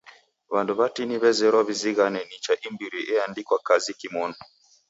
[0.53, 4.35] W'andu watini w'azerelo w'izighane nicha imbiri eandikwa kazi kimonu.